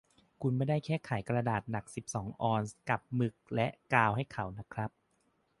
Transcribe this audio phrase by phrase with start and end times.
[0.41, 4.89] คุณไม่ได้แค่ขายกระดาษหนักสิบสองออนซ์กับหมึกและกาวให้เขานะครับ